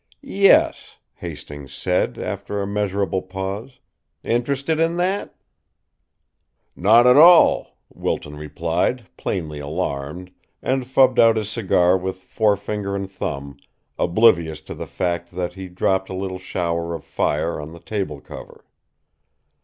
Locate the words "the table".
17.71-18.19